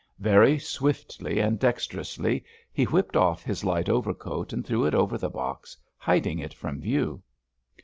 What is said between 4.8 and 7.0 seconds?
it over the box, hiding it from